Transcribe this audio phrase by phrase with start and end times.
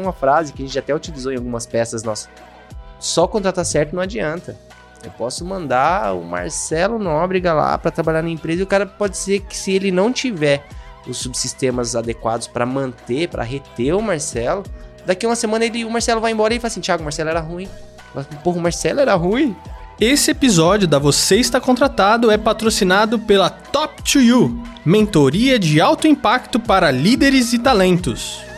[0.00, 2.28] uma frase que a gente até utilizou em algumas peças nossas.
[2.98, 4.56] Só contratar certo não adianta.
[5.02, 9.16] Eu posso mandar o Marcelo Nóbrega lá para trabalhar na empresa e o cara pode
[9.16, 10.66] ser que se ele não tiver
[11.06, 14.62] os subsistemas adequados para manter, para reter o Marcelo,
[15.06, 17.40] daqui uma semana ele, o Marcelo vai embora e fala assim: Thiago, o Marcelo era
[17.40, 17.68] ruim.
[18.44, 19.56] Porra, o Marcelo era ruim.
[19.98, 26.06] Esse episódio da Você Está Contratado é patrocinado pela Top to You, mentoria de alto
[26.06, 28.49] impacto para líderes e talentos.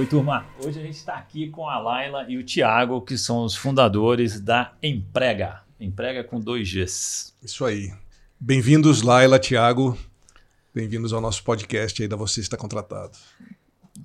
[0.00, 0.46] Oi, turma.
[0.64, 4.40] Hoje a gente está aqui com a Laila e o Tiago, que são os fundadores
[4.40, 5.60] da Emprega.
[5.78, 7.34] Emprega com dois Gs.
[7.42, 7.92] Isso aí.
[8.40, 9.98] Bem-vindos, Laila, Tiago.
[10.74, 13.18] Bem-vindos ao nosso podcast aí da Você Está Contratado.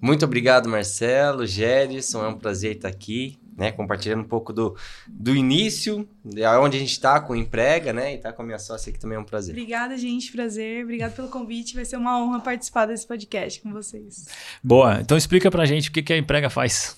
[0.01, 2.25] Muito obrigado, Marcelo, Gerson.
[2.25, 4.75] É um prazer estar aqui né, compartilhando um pouco do,
[5.07, 8.59] do início, de onde a gente está com emprega, né, e tá com a minha
[8.59, 9.53] sócia aqui também é um prazer.
[9.53, 10.83] Obrigada, gente, prazer.
[10.83, 11.75] Obrigado pelo convite.
[11.75, 14.27] Vai ser uma honra participar desse podcast com vocês.
[14.63, 14.99] Boa.
[14.99, 16.97] Então explica pra gente o que, que a emprega faz.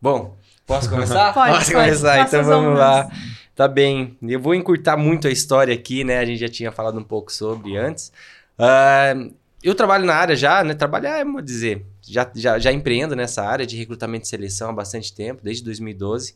[0.00, 1.32] Bom, posso começar?
[1.32, 1.86] pode, posso pode.
[1.86, 2.18] começar.
[2.18, 3.08] Faça Então vamos lá.
[3.54, 4.16] Tá bem.
[4.22, 6.18] Eu vou encurtar muito a história aqui, né?
[6.18, 8.10] A gente já tinha falado um pouco sobre antes.
[8.58, 9.14] Ah,
[9.62, 10.74] eu trabalho na área já, né?
[10.74, 14.72] Trabalhar, é, vou dizer, já, já, já empreendo nessa área de recrutamento e seleção há
[14.72, 16.34] bastante tempo, desde 2012.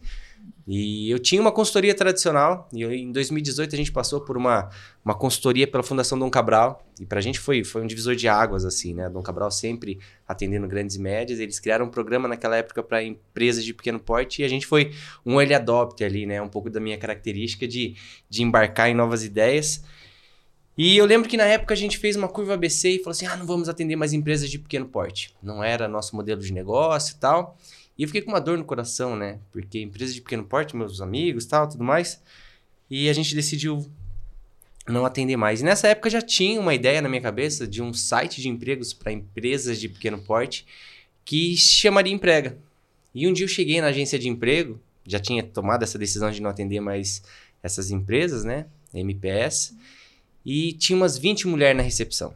[0.68, 4.68] E eu tinha uma consultoria tradicional, e eu- em 2018 a gente passou por uma,
[5.04, 8.64] uma consultoria pela Fundação Dom Cabral, e pra gente foi, foi um divisor de águas,
[8.64, 9.08] assim, né?
[9.08, 13.64] Dom Cabral sempre atendendo grandes e médias, eles criaram um programa naquela época para empresas
[13.64, 14.92] de pequeno porte, e a gente foi
[15.24, 16.40] um early adopter ali, né?
[16.42, 17.96] Um pouco da minha característica de,
[18.28, 19.82] de embarcar em novas ideias.
[20.76, 23.26] E eu lembro que na época a gente fez uma curva ABC e falou assim:
[23.26, 25.34] ah, não vamos atender mais empresas de pequeno porte.
[25.42, 27.56] Não era nosso modelo de negócio e tal.
[27.96, 29.38] E eu fiquei com uma dor no coração, né?
[29.50, 32.20] Porque empresas de pequeno porte, meus amigos tal, tudo mais.
[32.90, 33.90] E a gente decidiu
[34.86, 35.60] não atender mais.
[35.60, 38.92] E nessa época já tinha uma ideia na minha cabeça de um site de empregos
[38.92, 40.66] para empresas de pequeno porte
[41.24, 42.56] que chamaria Emprega.
[43.14, 46.40] E um dia eu cheguei na agência de emprego, já tinha tomado essa decisão de
[46.40, 47.22] não atender mais
[47.62, 48.66] essas empresas, né?
[48.92, 49.74] MPS.
[50.46, 52.32] E tinha umas 20 mulheres na recepção.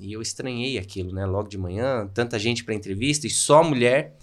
[0.00, 1.24] E eu estranhei aquilo, né?
[1.24, 4.16] Logo de manhã, tanta gente para entrevista e só mulher.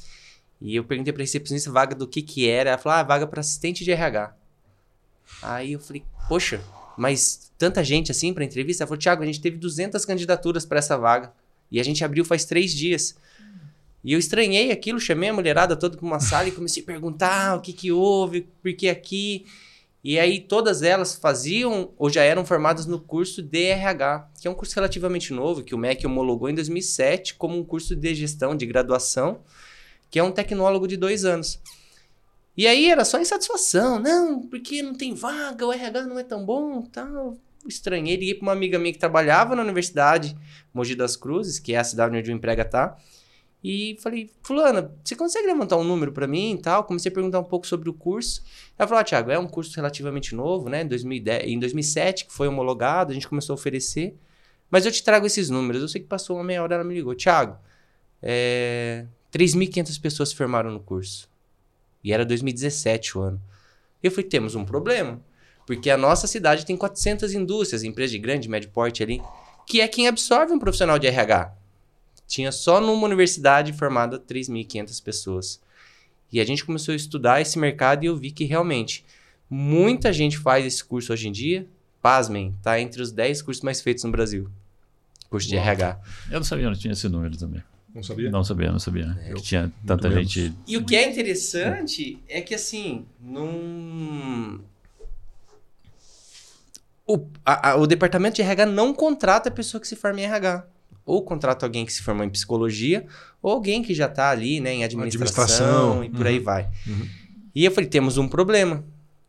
[0.60, 2.72] E eu perguntei para recepcionista vaga do que que era.
[2.72, 4.36] Ela falou: "Ah, vaga para assistente de RH".
[5.42, 6.62] Aí eu falei: "Poxa,
[6.98, 8.84] mas tanta gente assim para entrevista?".
[8.84, 11.32] Ela falou: "Tiago, a gente teve 200 candidaturas para essa vaga
[11.72, 13.16] e a gente abriu faz três dias".
[14.04, 17.56] E eu estranhei aquilo, chamei a mulherada toda para uma sala e comecei a perguntar
[17.56, 19.46] o que que houve, por que aqui.
[20.08, 24.54] E aí todas elas faziam ou já eram formadas no curso DRH, que é um
[24.54, 28.68] curso relativamente novo, que o MEC homologou em 2007 como um curso de gestão de
[28.68, 29.42] graduação,
[30.12, 31.60] que é um tecnólogo de dois anos.
[32.56, 36.46] E aí era só insatisfação, não, porque não tem vaga, o RH não é tão
[36.46, 37.36] bom, tal.
[37.68, 40.38] Estranhei, liguei para uma amiga minha que trabalhava na universidade
[40.72, 42.96] Mogi das Cruzes, que é a cidade onde o emprega tá,
[43.68, 46.84] e falei, fulana, você consegue levantar um número para mim e tal?
[46.84, 48.44] Comecei a perguntar um pouco sobre o curso.
[48.78, 50.84] Ela falou, ah, Thiago, é um curso relativamente novo, né?
[50.84, 54.16] Em, 2010, em 2007, que foi homologado, a gente começou a oferecer.
[54.70, 55.82] Mas eu te trago esses números.
[55.82, 57.16] Eu sei que passou uma meia hora, ela me ligou.
[57.16, 57.58] Thiago,
[58.22, 59.08] é...
[59.34, 61.28] 3.500 pessoas se formaram no curso.
[62.04, 63.42] E era 2017 o ano.
[64.04, 65.20] Eu falei, temos um problema.
[65.66, 69.24] Porque a nossa cidade tem 400 indústrias, empresas de grande, médio porte ali,
[69.66, 71.65] que é quem absorve um profissional de RH.
[72.28, 75.62] Tinha só numa universidade formada 3.500 pessoas.
[76.32, 79.06] E a gente começou a estudar esse mercado e eu vi que realmente
[79.50, 81.68] muita gente faz esse curso hoje em dia.
[82.02, 84.50] Pasmem, tá entre os 10 cursos mais feitos no Brasil.
[85.30, 85.64] Curso de Uau.
[85.66, 86.00] RH.
[86.32, 87.64] Eu não sabia, não tinha esse número também.
[87.94, 88.30] Não sabia?
[88.30, 89.18] Não sabia, não sabia.
[89.36, 90.30] Que tinha tanta menos.
[90.32, 90.54] gente.
[90.68, 94.60] E o que é interessante é que, assim, não.
[97.08, 100.24] O, a- a- o departamento de RH não contrata a pessoa que se forma em
[100.24, 100.66] RH.
[101.06, 103.06] Ou contrata alguém que se formou em psicologia,
[103.42, 106.44] ou alguém que já está ali, né, em administração, Administração, e por aí uhum.
[106.44, 106.70] vai.
[106.88, 107.08] Uhum.
[107.54, 108.84] E eu falei, temos um problema.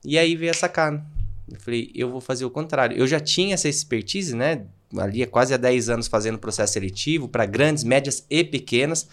[0.04, 1.04] E aí veio a sacada.
[1.50, 2.96] Eu falei, eu vou fazer o contrário.
[2.96, 4.62] Eu já tinha essa expertise, né?
[4.96, 9.08] Ali há quase há 10 anos fazendo processo seletivo para grandes, médias e pequenas.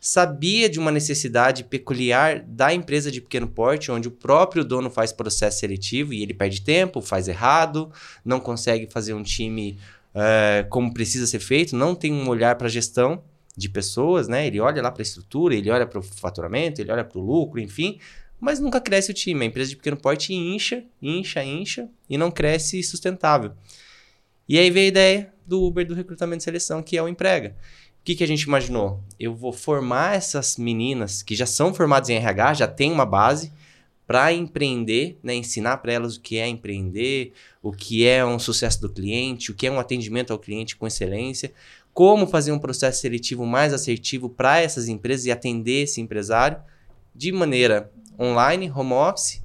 [0.00, 5.12] Sabia de uma necessidade peculiar da empresa de pequeno porte, onde o próprio dono faz
[5.12, 7.90] processo seletivo e ele perde tempo, faz errado,
[8.24, 9.78] não consegue fazer um time
[10.18, 13.22] eh, como precisa ser feito, não tem um olhar para a gestão
[13.54, 14.46] de pessoas, né?
[14.46, 17.22] Ele olha lá para a estrutura, ele olha para o faturamento, ele olha para o
[17.22, 18.00] lucro, enfim,
[18.40, 19.44] mas nunca cresce o time.
[19.44, 23.52] A empresa de pequeno porte incha, incha, incha e não cresce sustentável.
[24.48, 27.54] E aí veio a ideia do Uber do recrutamento e seleção, que é o Emprega.
[28.00, 29.02] O que, que a gente imaginou?
[29.20, 33.52] Eu vou formar essas meninas que já são formadas em RH, já tem uma base,
[34.06, 35.34] para empreender, né?
[35.34, 37.32] ensinar para elas o que é empreender,
[37.62, 40.86] o que é um sucesso do cliente, o que é um atendimento ao cliente com
[40.86, 41.52] excelência,
[41.92, 46.58] como fazer um processo seletivo mais assertivo para essas empresas e atender esse empresário
[47.14, 49.42] de maneira online, home office.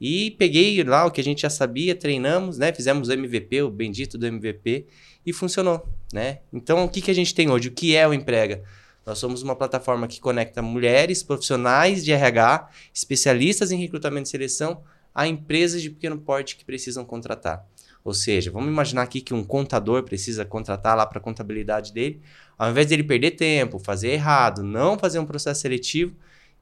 [0.00, 2.72] E peguei lá o que a gente já sabia, treinamos, né?
[2.72, 4.84] Fizemos o MVP, o bendito do MVP,
[5.24, 6.40] e funcionou, né?
[6.52, 7.68] Então, o que, que a gente tem hoje?
[7.68, 8.64] O que é o Emprega?
[9.04, 14.82] Nós somos uma plataforma que conecta mulheres, profissionais de RH, especialistas em recrutamento e seleção,
[15.14, 17.66] a empresas de pequeno porte que precisam contratar.
[18.04, 22.20] Ou seja, vamos imaginar aqui que um contador precisa contratar lá para a contabilidade dele.
[22.58, 26.14] Ao invés dele perder tempo, fazer errado, não fazer um processo seletivo,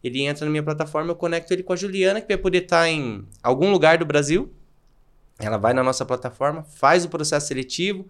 [0.03, 2.83] ele entra na minha plataforma, eu conecto ele com a Juliana, que vai poder estar
[2.83, 4.53] tá em algum lugar do Brasil.
[5.39, 8.07] Ela vai na nossa plataforma, faz o processo seletivo,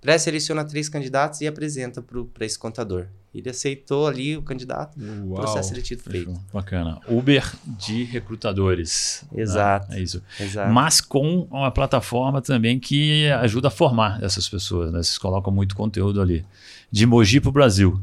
[0.00, 3.06] pré-seleciona três candidatos e apresenta para esse contador.
[3.32, 6.32] Ele aceitou ali o candidato, o processo seletivo feito.
[6.52, 7.00] Bacana.
[7.08, 9.24] Uber de recrutadores.
[9.30, 9.42] Né?
[9.42, 9.88] Exato.
[9.90, 9.98] Né?
[9.98, 10.22] É isso.
[10.38, 10.72] Exato.
[10.72, 14.90] Mas com uma plataforma também que ajuda a formar essas pessoas.
[14.90, 15.00] Né?
[15.00, 16.44] Vocês colocam muito conteúdo ali.
[16.90, 18.02] De Mogi para o Brasil.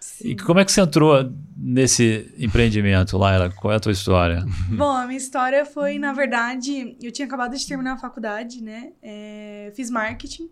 [0.00, 0.30] Sim.
[0.30, 3.50] E como é que você entrou nesse empreendimento, Laila?
[3.50, 4.44] Qual é a tua história?
[4.70, 8.92] Bom, a minha história foi, na verdade, eu tinha acabado de terminar a faculdade, né?
[9.00, 10.48] É, fiz marketing.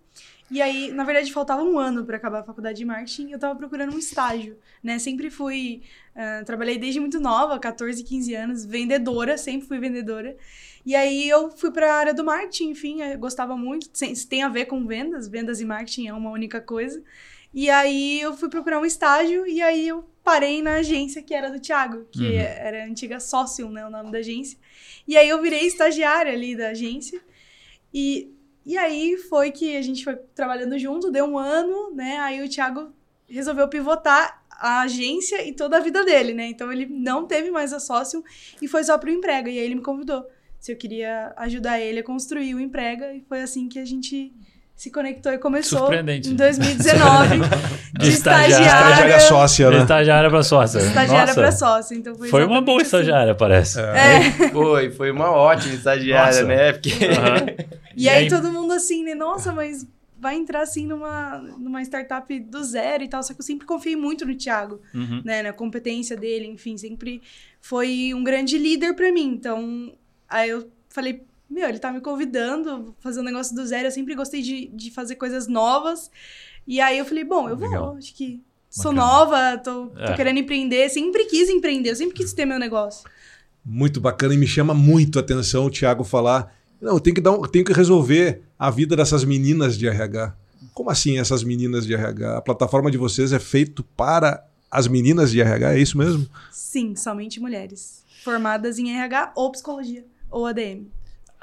[0.51, 3.31] E aí, na verdade, faltava um ano para acabar a faculdade de marketing.
[3.31, 4.99] Eu tava procurando um estágio, né?
[4.99, 5.83] Sempre fui.
[6.15, 10.37] Uh, trabalhei desde muito nova, 14, 15 anos, vendedora, sempre fui vendedora.
[10.85, 13.89] E aí eu fui para a área do marketing, enfim, gostava muito.
[14.29, 17.03] Tem a ver com vendas, vendas e marketing é uma única coisa.
[17.53, 21.51] E aí eu fui procurar um estágio e aí eu parei na agência que era
[21.51, 22.39] do Thiago, que uhum.
[22.39, 24.59] era a antiga sócio, né, o nome da agência.
[25.07, 27.21] E aí eu virei estagiária ali da agência.
[27.93, 28.34] E
[28.65, 32.19] e aí foi que a gente foi trabalhando junto, deu um ano, né?
[32.19, 32.93] Aí o Thiago
[33.29, 36.47] resolveu pivotar a agência e toda a vida dele, né?
[36.47, 38.25] Então ele não teve mais a sócio
[38.63, 39.51] e foi só pro emprega.
[39.51, 40.25] E aí ele me convidou
[40.59, 43.13] se eu queria ajudar ele a construir o emprega.
[43.13, 44.33] E foi assim que a gente
[44.77, 47.39] se conectou e começou em 2019
[47.99, 48.67] de estagiária.
[48.67, 49.79] Estagiária sócia, né?
[49.79, 50.79] Estagiária para sócia.
[50.79, 51.95] Estagiária para sócia.
[51.95, 52.87] Então foi, foi uma boa assim.
[52.87, 53.81] estagiária, parece.
[53.81, 54.17] É.
[54.17, 54.49] É.
[54.55, 56.45] Foi, foi uma ótima estagiária, Nossa.
[56.45, 56.73] né?
[56.73, 56.91] Porque...
[56.91, 57.75] Uhum.
[57.97, 59.15] E, e aí, aí, todo mundo assim, né?
[59.15, 59.87] Nossa, mas
[60.19, 63.23] vai entrar assim numa, numa startup do zero e tal.
[63.23, 65.23] Só que eu sempre confiei muito no Thiago, uhum.
[65.25, 65.45] né?
[65.45, 67.23] Na competência dele, enfim, sempre
[67.61, 69.29] foi um grande líder para mim.
[69.29, 69.93] Então,
[70.29, 71.23] aí eu falei,
[71.55, 73.87] meu, ele tá me convidando, fazer um negócio do zero.
[73.87, 76.11] Eu sempre gostei de, de fazer coisas novas.
[76.67, 77.97] E aí eu falei, bom, eu vou, Legal.
[77.97, 79.13] acho que sou Bacana.
[79.13, 80.17] nova, tô, tô é.
[80.17, 80.89] querendo empreender.
[80.89, 83.09] Sempre quis empreender, eu sempre quis ter meu negócio.
[83.65, 86.53] Muito bacana e me chama muito a atenção o Thiago falar
[86.85, 90.37] não, eu tenho que, dar um, tenho que resolver a vida dessas meninas de RH.
[90.75, 92.37] Como assim essas meninas de RH?
[92.37, 96.29] A plataforma de vocês é feito para as meninas de RH, é isso mesmo?
[96.53, 98.05] Sim, somente mulheres.
[98.23, 100.87] Formadas em RH ou psicologia, ou ADM.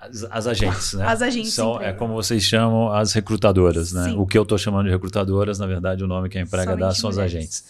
[0.02, 1.06] As, as agentes, né?
[1.06, 1.54] As agentes.
[1.54, 4.06] São, é como vocês chamam as recrutadoras, né?
[4.06, 4.18] Sim.
[4.18, 6.92] O que eu estou chamando de recrutadoras, na verdade, o nome que a emprega dá
[6.92, 7.34] são mulheres.
[7.34, 7.66] as agentes.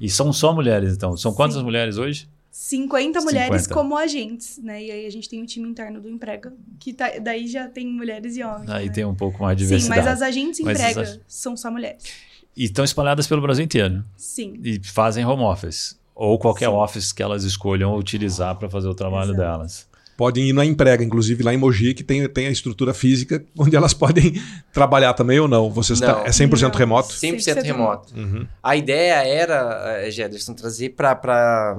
[0.00, 1.16] E são só mulheres, então.
[1.16, 1.62] São quantas Sim.
[1.62, 2.28] mulheres hoje?
[2.50, 3.74] 50 mulheres 50.
[3.74, 4.82] como agentes, né?
[4.82, 7.86] E aí a gente tem um time interno do Emprega, que tá, daí já tem
[7.86, 8.68] mulheres e homens.
[8.70, 8.92] Aí né?
[8.92, 10.00] tem um pouco mais de diversidade.
[10.00, 11.20] Sim, mas as agentes Emprega as...
[11.28, 12.02] são só mulheres.
[12.56, 14.02] E estão espalhadas pelo Brasil inteiro.
[14.16, 14.58] Sim.
[14.64, 15.98] E fazem home office.
[16.14, 16.74] Ou qualquer Sim.
[16.74, 19.38] office que elas escolham utilizar para fazer o trabalho Exato.
[19.38, 19.86] delas.
[20.16, 23.76] Podem ir na emprega, inclusive lá em Mogi, que tem, tem a estrutura física onde
[23.76, 24.40] elas podem
[24.72, 25.70] trabalhar também ou não?
[25.70, 26.70] Vocês não, tá, é 100% não.
[26.70, 27.08] remoto?
[27.14, 28.14] 100%, 100% remoto.
[28.14, 28.46] Uhum.
[28.62, 31.76] A ideia era, Gederson, eh, trazer para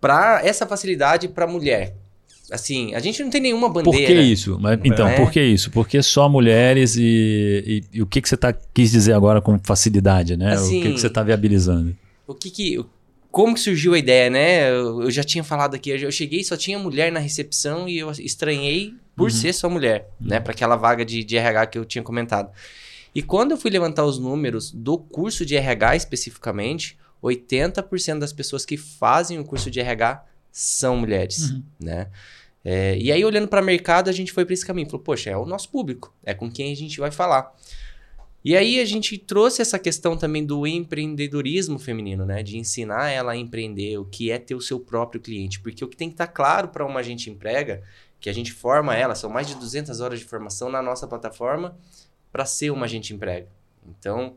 [0.00, 1.96] para essa facilidade para mulher.
[2.50, 3.98] Assim, a gente não tem nenhuma bandeira.
[3.98, 4.58] Por que isso?
[4.58, 5.16] Mas, então, é.
[5.16, 5.70] por que isso?
[5.70, 9.58] Porque só mulheres e, e, e, o que, que você tá, quis dizer agora com
[9.62, 10.54] facilidade, né?
[10.54, 11.94] Assim, o que, que você está viabilizando?
[12.26, 12.84] O que que...
[13.30, 14.70] Como que surgiu a ideia, né?
[14.70, 18.10] Eu, eu já tinha falado aqui, eu cheguei só tinha mulher na recepção e eu
[18.10, 19.30] estranhei por uhum.
[19.30, 20.28] ser só mulher, uhum.
[20.28, 20.40] né?
[20.40, 22.50] Para aquela vaga de, de RH que eu tinha comentado.
[23.14, 28.64] E quando eu fui levantar os números do curso de RH especificamente, 80% das pessoas
[28.64, 31.62] que fazem o curso de RH são mulheres, uhum.
[31.80, 32.08] né?
[32.64, 34.86] É, e aí, olhando para o mercado, a gente foi para esse caminho.
[34.88, 37.54] Falou, poxa, é o nosso público, é com quem a gente vai falar.
[38.48, 42.42] E aí, a gente trouxe essa questão também do empreendedorismo feminino, né?
[42.42, 45.60] De ensinar ela a empreender, o que é ter o seu próprio cliente.
[45.60, 47.82] Porque o que tem que estar tá claro para uma agente emprega,
[48.18, 51.76] que a gente forma ela, são mais de 200 horas de formação na nossa plataforma
[52.32, 53.48] para ser uma agente emprega.
[53.86, 54.32] Então,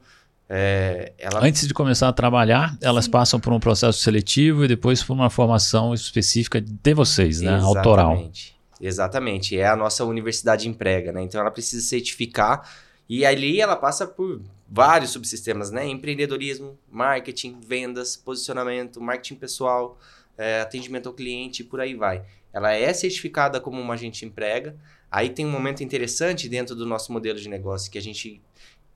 [0.49, 1.41] é, ela...
[1.41, 3.11] Antes de começar a trabalhar, elas Sim.
[3.11, 7.55] passam por um processo seletivo e depois por uma formação específica de vocês, né?
[7.55, 7.77] Exatamente.
[7.77, 8.31] Autoral.
[8.81, 9.57] Exatamente.
[9.57, 11.21] É a nossa universidade emprega, né?
[11.21, 12.69] Então ela precisa certificar
[13.13, 15.85] e ali ela passa por vários subsistemas, né?
[15.85, 19.99] Empreendedorismo, marketing, vendas, posicionamento, marketing pessoal,
[20.37, 22.23] é, atendimento ao cliente e por aí vai.
[22.53, 24.77] Ela é certificada como uma agente emprega.
[25.11, 28.41] Aí tem um momento interessante dentro do nosso modelo de negócio que a gente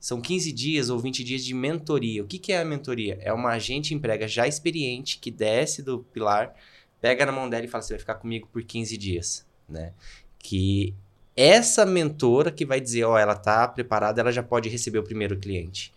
[0.00, 2.24] São 15 dias ou 20 dias de mentoria.
[2.24, 3.18] O que, que é a mentoria?
[3.20, 6.54] É uma agente emprega já experiente que desce do pilar,
[7.02, 9.92] pega na mão dela e fala: você vai ficar comigo por 15 dias, né?
[10.38, 10.94] Que
[11.36, 15.02] essa mentora que vai dizer, ó, oh, ela tá preparada, ela já pode receber o
[15.02, 15.92] primeiro cliente.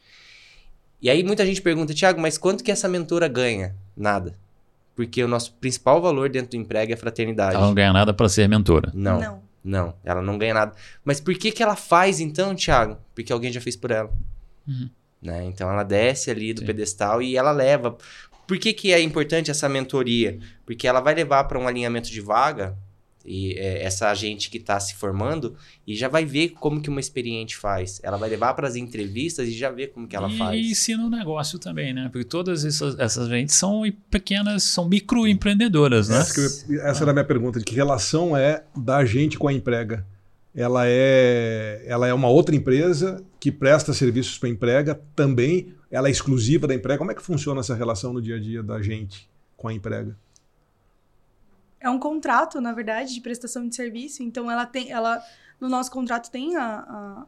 [1.01, 3.73] E aí muita gente pergunta, Tiago, mas quanto que essa mentora ganha?
[3.95, 4.35] Nada.
[4.95, 7.55] Porque o nosso principal valor dentro do emprego é fraternidade.
[7.55, 8.91] Ela não ganha nada para ser mentora.
[8.93, 9.19] Não.
[9.19, 9.49] Não.
[9.61, 10.73] Não, ela não ganha nada.
[11.03, 12.97] Mas por que, que ela faz então, Thiago?
[13.13, 14.11] Porque alguém já fez por ela.
[14.67, 14.89] Uhum.
[15.21, 15.45] Né?
[15.45, 16.65] Então ela desce ali do Sim.
[16.65, 17.97] pedestal e ela leva.
[18.47, 20.39] Por que, que é importante essa mentoria?
[20.65, 22.75] Porque ela vai levar para um alinhamento de vaga
[23.29, 25.55] e é, essa gente que está se formando
[25.85, 28.01] e já vai ver como que uma experiente faz.
[28.03, 30.57] Ela vai levar para as entrevistas e já ver como que ela e faz.
[30.57, 32.09] E ensina o negócio também, né?
[32.11, 36.17] Porque todas essas, essas gentes são pequenas, são microempreendedoras, né?
[36.17, 36.41] Essa,
[36.81, 40.03] essa era a minha pergunta, de que relação é da gente com a emprega?
[40.55, 46.07] Ela é, ela é uma outra empresa que presta serviços para a emprega também, ela
[46.07, 46.97] é exclusiva da emprega.
[46.97, 50.17] Como é que funciona essa relação no dia a dia da gente com a emprega?
[51.79, 54.21] É um contrato, na verdade, de prestação de serviço.
[54.21, 55.23] Então, ela tem, ela,
[55.59, 57.25] no nosso contrato tem a, a,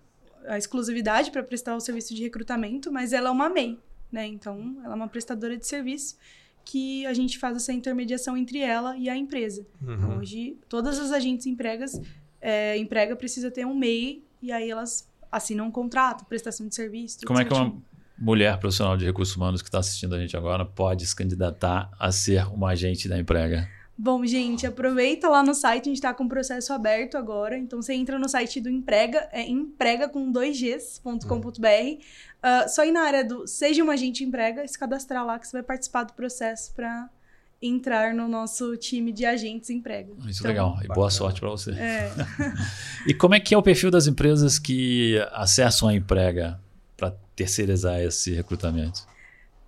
[0.54, 3.80] a exclusividade para prestar o serviço de recrutamento, mas ela é uma MEI,
[4.12, 4.26] né?
[4.28, 6.18] Então, ela é uma prestadora de serviço
[6.64, 9.66] que a gente faz essa intermediação entre ela e a empresa.
[9.82, 9.94] Uhum.
[9.94, 12.00] Então, hoje, todas as agentes empregas,
[12.40, 17.20] é, emprega precisa ter um MEI e aí elas assinam um contrato, prestação de serviço.
[17.26, 17.62] Como certinho.
[17.62, 17.82] é que uma
[18.18, 22.12] mulher profissional de recursos humanos que está assistindo a gente agora pode se candidatar a
[22.12, 23.68] ser uma agente da emprega?
[24.04, 27.56] Bom, gente, aproveita lá no site, a gente está com o processo aberto agora.
[27.56, 31.22] Então, você entra no site do Emprega, é emprega com 2gs.com.br.
[31.22, 32.00] Uh,
[32.42, 35.48] ah, só ir na área do Seja uma Agente Emprega e se cadastrar lá que
[35.48, 37.12] você vai participar do processo para
[37.62, 40.12] entrar no nosso time de agentes emprega.
[40.28, 40.84] Isso é então, legal.
[40.84, 41.70] E boa sorte para você.
[41.74, 42.12] É.
[43.06, 46.60] e como é que é o perfil das empresas que acessam a emprega
[46.98, 49.11] para terceirizar esse recrutamento?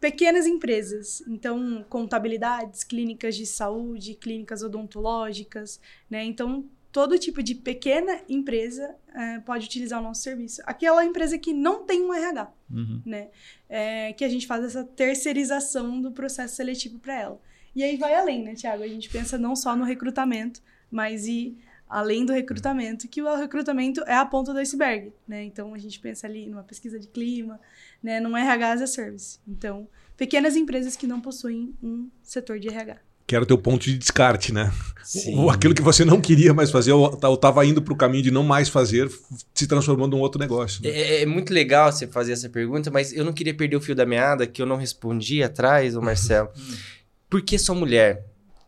[0.04, 5.80] Pequenas empresas, então contabilidades, clínicas de saúde, clínicas odontológicas,
[6.10, 6.26] né?
[6.26, 10.62] Então todo tipo de pequena empresa é, pode utilizar o nosso serviço.
[10.66, 13.02] Aquela empresa que não tem um RH, uhum.
[13.06, 13.30] né?
[13.70, 17.42] É, que a gente faz essa terceirização do processo seletivo para ela.
[17.74, 18.84] E aí vai além, né, Tiago?
[18.84, 21.58] A gente pensa não só no recrutamento, mas e
[21.90, 25.44] além do recrutamento, que o recrutamento é a ponta do iceberg, né?
[25.44, 27.60] Então a gente pensa ali numa pesquisa de clima,
[28.02, 29.40] né, num RH as a service.
[29.48, 29.88] Então,
[30.18, 32.98] pequenas empresas que não possuem um setor de RH.
[33.26, 34.70] Que era o teu ponto de descarte, né?
[35.02, 35.50] Sim.
[35.50, 38.44] Aquilo que você não queria mais fazer, ou estava indo para o caminho de não
[38.44, 39.10] mais fazer,
[39.54, 40.84] se transformando em um outro negócio.
[40.84, 40.90] Né?
[40.90, 43.96] É, é, muito legal você fazer essa pergunta, mas eu não queria perder o fio
[43.96, 46.50] da meada, que eu não respondi atrás, o Marcelo.
[47.30, 48.26] Por que sou mulher?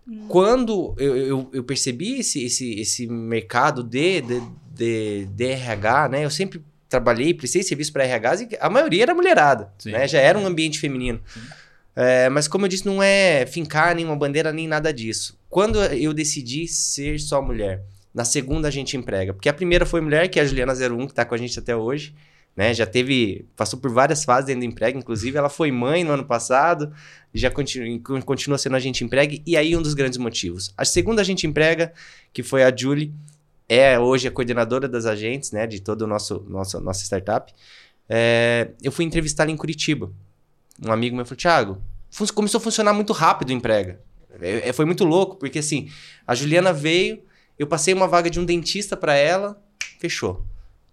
[0.07, 0.27] Hum.
[0.27, 4.41] Quando eu, eu, eu, percebi esse, esse, esse mercado de, de,
[4.73, 6.25] de, de RH, né?
[6.25, 9.91] Eu sempre trabalhei, prestei serviço para RH e a maioria era mulherada, Sim.
[9.91, 10.07] né?
[10.07, 11.19] Já era um ambiente feminino.
[11.95, 15.39] É, mas como eu disse, não é fincar nenhuma bandeira nem nada disso.
[15.49, 17.81] Quando eu decidi ser só mulher,
[18.13, 19.33] na segunda a gente emprega.
[19.33, 21.57] Porque a primeira foi mulher, que é a Juliana 01, que está com a gente
[21.57, 22.13] até hoje.
[22.55, 22.73] Né?
[22.73, 26.23] Já teve, passou por várias fases dentro do emprego, inclusive ela foi mãe no ano
[26.23, 26.93] passado,
[27.33, 30.73] já continua, continua sendo a gente emprega, e aí um dos grandes motivos.
[30.77, 31.91] A segunda a gente emprega,
[32.31, 33.13] que foi a Julie,
[33.67, 37.51] é hoje a coordenadora das agentes, né, de todo o nosso, nossa startup.
[38.07, 40.11] É, eu fui entrevistá-la em Curitiba.
[40.85, 41.81] Um amigo meu falou, Thiago,
[42.33, 43.99] começou a funcionar muito rápido o emprega.
[44.39, 45.89] É, é, foi muito louco, porque assim,
[46.25, 47.21] a Juliana veio,
[47.57, 49.61] eu passei uma vaga de um dentista para ela,
[49.99, 50.45] fechou.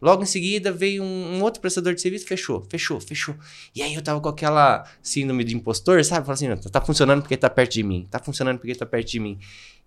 [0.03, 3.37] Logo em seguida veio um, um, outro prestador de serviço, fechou, fechou, fechou.
[3.73, 6.27] E aí eu tava com aquela síndrome de impostor, sabe?
[6.27, 9.21] Falei assim, tá funcionando porque tá perto de mim, tá funcionando porque tá perto de
[9.21, 9.39] mim.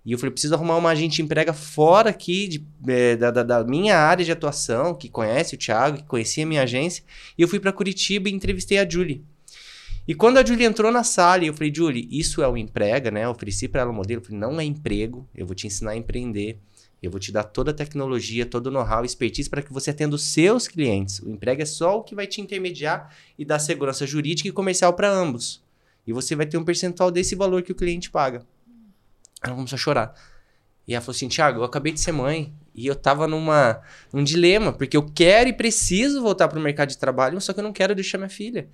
[0.05, 3.63] E eu falei, preciso arrumar uma agente emprega fora aqui de, é, da, da, da,
[3.65, 7.03] minha área de atuação, que conhece o Thiago, que conhecia a minha agência.
[7.37, 9.21] E eu fui para Curitiba e entrevistei a Julie.
[10.07, 13.25] E quando a Julie entrou na sala, eu falei, Julie, isso é um emprega, né?
[13.25, 14.21] Eu ofereci para ela o um modelo.
[14.21, 16.59] Eu falei, não é emprego, eu vou te ensinar a empreender.
[17.05, 20.15] Eu vou te dar toda a tecnologia, todo o know-how, expertise para que você atenda
[20.15, 21.19] os seus clientes.
[21.19, 24.91] O emprego é só o que vai te intermediar e dar segurança jurídica e comercial
[24.93, 25.63] para ambos.
[26.07, 28.43] E você vai ter um percentual desse valor que o cliente paga.
[29.43, 30.15] Ela começou a chorar.
[30.87, 33.81] E ela falou assim: Tiago, eu acabei de ser mãe e eu tava numa,
[34.11, 37.59] num dilema, porque eu quero e preciso voltar para o mercado de trabalho, só que
[37.59, 38.67] eu não quero deixar minha filha.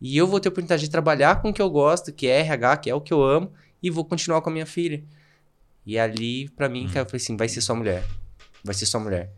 [0.00, 2.40] E eu vou ter a oportunidade de trabalhar com o que eu gosto, que é
[2.40, 5.02] RH, que é o que eu amo, e vou continuar com a minha filha.
[5.86, 6.88] E ali, para mim, hum.
[6.88, 8.04] cara, eu falei assim: vai ser só mulher.
[8.64, 9.32] Vai ser só mulher.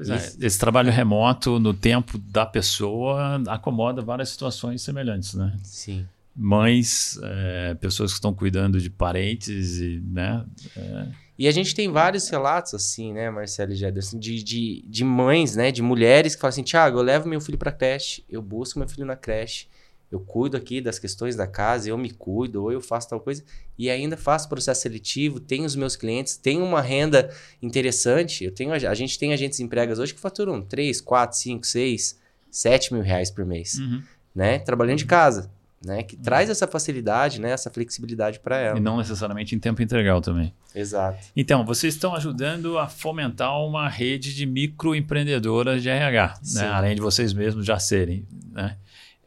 [0.00, 5.56] É, esse trabalho remoto no tempo da pessoa acomoda várias situações semelhantes, né?
[5.62, 10.44] Sim mães, é, pessoas que estão cuidando de parentes e, né?
[10.76, 11.06] É...
[11.36, 15.56] E a gente tem vários relatos assim, né, Marcelo e Jederson, de, de, de mães,
[15.56, 18.78] né, de mulheres que falam assim, Tiago, eu levo meu filho para creche, eu busco
[18.78, 19.66] meu filho na creche,
[20.12, 23.42] eu cuido aqui das questões da casa, eu me cuido, ou eu faço tal coisa,
[23.76, 27.30] e ainda faço processo seletivo, tenho os meus clientes, tenho uma renda
[27.60, 32.20] interessante, eu tenho, a gente tem agentes empregas hoje que faturam 3, 4, 5, 6,
[32.50, 34.02] 7 mil reais por mês, Uhum.
[34.34, 35.50] né, trabalhando de casa,
[35.84, 38.78] né, que traz essa facilidade, né, essa flexibilidade para ela.
[38.78, 40.54] E não necessariamente em tempo integral também.
[40.74, 41.18] Exato.
[41.36, 46.68] Então, vocês estão ajudando a fomentar uma rede de microempreendedoras de RH, né?
[46.68, 48.26] além de vocês mesmos já serem.
[48.52, 48.76] Né?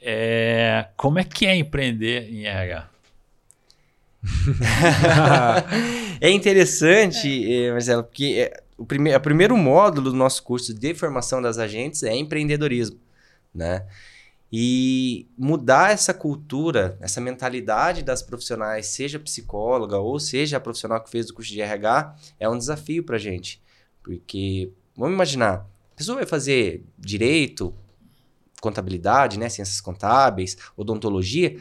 [0.01, 0.66] É,
[1.07, 2.89] como é que é empreender em RH?
[6.19, 10.93] é interessante, eh, Marcelo, porque é, o, prime o primeiro módulo do nosso curso de
[10.93, 12.99] formação das agentes é empreendedorismo,
[13.55, 13.87] né?
[14.51, 21.09] E mudar essa cultura, essa mentalidade das profissionais, seja psicóloga ou seja a profissional que
[21.09, 23.61] fez o curso de RH, é um desafio pra gente.
[24.03, 27.73] Porque, vamos imaginar, a pessoa vai fazer direito,
[28.61, 31.57] contabilidade, né, ciências contábeis, odontologia,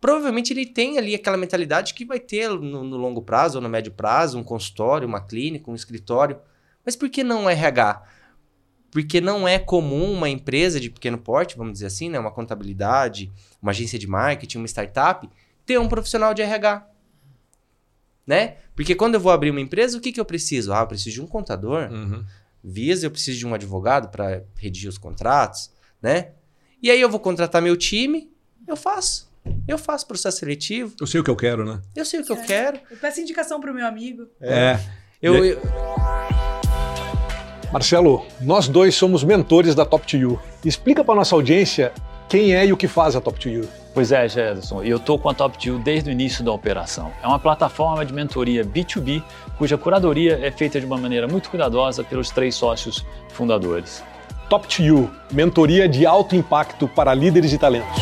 [0.00, 3.68] provavelmente ele tem ali aquela mentalidade que vai ter no, no longo prazo ou no
[3.68, 6.38] médio prazo um consultório, uma clínica, um escritório.
[6.84, 8.02] Mas por que não RH?
[8.90, 13.32] Porque não é comum uma empresa de pequeno porte, vamos dizer assim, né, uma contabilidade,
[13.60, 15.28] uma agência de marketing, uma startup,
[15.64, 16.88] ter um profissional de RH.
[18.26, 18.56] Né?
[18.74, 20.72] Porque quando eu vou abrir uma empresa, o que, que eu preciso?
[20.72, 21.90] Ah, eu preciso de um contador.
[21.90, 22.24] Uhum.
[22.62, 25.70] Visa, eu preciso de um advogado para redigir os contratos,
[26.02, 26.28] né?
[26.82, 28.30] E aí eu vou contratar meu time,
[28.66, 29.26] eu faço.
[29.68, 31.80] Eu faço processo seletivo, Eu sei o que eu quero, né?
[31.94, 32.42] eu sei o que eu É.
[32.44, 32.80] quero.
[32.90, 34.26] Eu peço indicação pro meu amigo.
[34.40, 34.78] É.
[35.22, 35.60] Eu, E eu-
[37.72, 40.40] Marcelo, nós dois somos mentores da Top 2 You.
[40.64, 41.92] Explica para nossa audiência
[42.28, 43.68] quem é e o que faz a Top 2 You.
[43.94, 47.12] Pois é, Gerson, e eu estou com a Top 2 desde o início da operação.
[47.22, 49.22] É uma plataforma de mentoria B2B,
[49.58, 54.02] cuja curadoria é feita de uma maneira muito cuidadosa pelos três sócios fundadores.
[54.48, 58.00] Top 2 You, mentoria de alto impacto para líderes e talentos.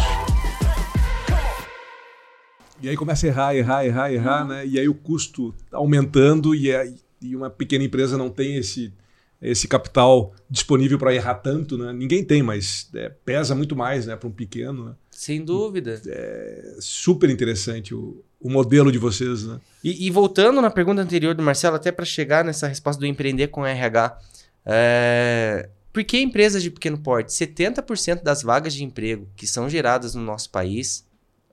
[2.83, 4.67] E aí começa a errar, errar, errar, errar, né?
[4.67, 8.93] E aí o custo aumentando e, aí- e uma pequena empresa não tem esse,
[9.41, 11.95] esse capital disponível para errar tanto, né?
[11.95, 14.15] Ninguém tem, mas é, pesa muito mais, né?
[14.17, 14.87] Para um pequeno.
[14.87, 14.95] Né?
[15.11, 16.03] sem dúvida.
[16.07, 19.59] É super interessante o, o modelo de vocês, né?
[19.83, 23.47] E, e voltando na pergunta anterior do Marcelo, até para chegar nessa resposta do empreender
[23.49, 24.19] com RH,
[24.67, 25.71] é...
[25.95, 27.31] por que empresas de pequeno porte?
[27.33, 31.07] 70% das vagas de emprego que são geradas no nosso país,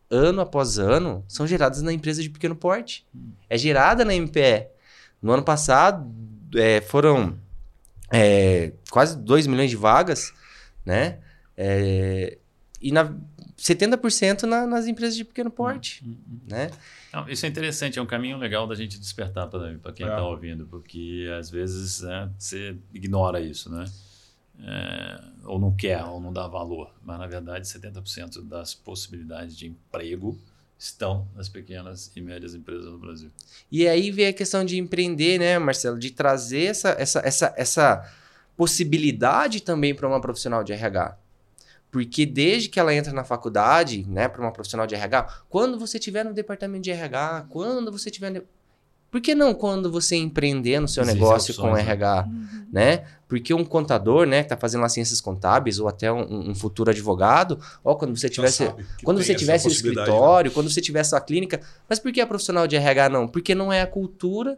[0.09, 3.05] ano após ano, são geradas na empresa de pequeno porte.
[3.47, 4.65] É gerada na MPE.
[5.21, 6.11] No ano passado,
[6.55, 7.37] é, foram
[8.11, 10.33] é, quase 2 milhões de vagas,
[10.83, 11.19] né?
[11.55, 12.39] É,
[12.81, 13.13] e na,
[13.55, 16.03] 70% na, nas empresas de pequeno porte,
[16.47, 16.71] né?
[17.13, 20.09] Não, isso é interessante, é um caminho legal da gente despertar para quem É.
[20.09, 23.85] está ouvindo, porque às vezes né, você ignora isso, né?
[24.63, 26.93] É, ou não quer, ou não dá valor.
[27.03, 30.37] Mas, na verdade, 70% das possibilidades de emprego
[30.77, 33.29] estão nas pequenas e médias empresas do Brasil.
[33.71, 35.99] E aí vem a questão de empreender, né, Marcelo?
[35.99, 38.11] De trazer essa, essa, essa, essa
[38.57, 41.17] possibilidade também para uma profissional de RH.
[41.91, 45.97] Porque desde que ela entra na faculdade, né, para uma profissional de RH, quando você
[45.97, 48.43] estiver no departamento de RH, quando você estiver.
[49.11, 51.91] Por que não quando você empreender no seu negócio com opções, né?
[51.91, 52.27] RH,
[52.71, 53.03] né?
[53.27, 56.89] Porque um contador, né, que tá fazendo lá ciências contábeis ou até um, um futuro
[56.89, 58.65] advogado, ó, quando você tivesse
[58.97, 60.15] que quando você tivesse o possibilidade, né?
[60.15, 61.59] escritório, quando você tivesse a clínica.
[61.89, 63.27] Mas por que a profissional de RH não?
[63.27, 64.57] Porque não é a cultura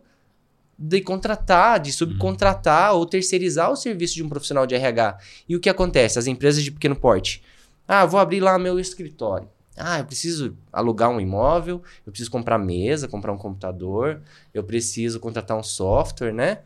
[0.78, 5.18] de contratar, de subcontratar ou terceirizar o serviço de um profissional de RH.
[5.50, 6.20] E o que acontece?
[6.20, 7.44] As empresas de pequeno porte.
[7.88, 9.48] Ah, vou abrir lá meu escritório.
[9.76, 14.22] Ah, eu preciso alugar um imóvel, eu preciso comprar mesa, comprar um computador,
[14.54, 16.60] eu preciso contratar um software, né?